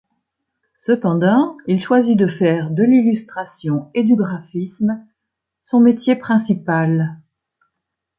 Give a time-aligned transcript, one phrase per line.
[0.81, 5.05] Cependant, il choisit de faire de l’illustration et du graphisme
[5.63, 7.21] son métier principal.